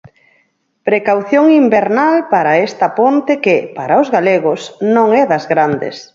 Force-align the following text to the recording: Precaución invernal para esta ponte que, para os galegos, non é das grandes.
Precaución 0.89 1.45
invernal 1.63 2.15
para 2.33 2.51
esta 2.67 2.87
ponte 2.99 3.33
que, 3.45 3.55
para 3.77 3.99
os 4.01 4.07
galegos, 4.15 4.61
non 4.95 5.07
é 5.21 5.23
das 5.31 5.45
grandes. 5.53 5.95